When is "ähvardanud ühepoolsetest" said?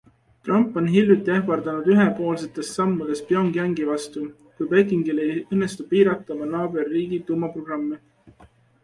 1.33-2.79